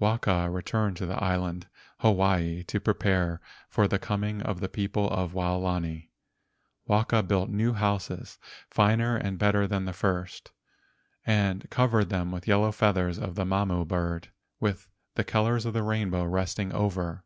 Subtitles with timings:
[0.00, 5.06] Waka returned to the island Hawaii to pre¬ pare for the coming of the people
[5.06, 6.08] from Waolani.
[6.86, 8.38] 124 LEGENDS OF GHOSTS Waka built new houses
[8.68, 10.50] finer and better than the first,
[11.24, 15.72] and covered them with the yellow feathers of the Mamo bird with the colors of
[15.72, 17.22] the rainbow resting over.